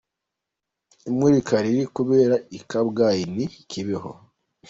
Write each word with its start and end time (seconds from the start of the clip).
Imurika 1.09 1.55
riri 1.63 1.83
kubera 1.95 2.35
i 2.57 2.59
Kabgayi 2.69 3.23
n’i 3.35 3.47
Kibeho. 3.69 4.11